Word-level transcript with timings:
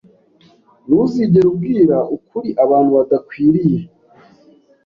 Ntuzigere 0.85 1.45
ubwira 1.51 1.97
ukuri 2.15 2.49
abantu 2.63 2.89
badakwiriye. 2.97 3.79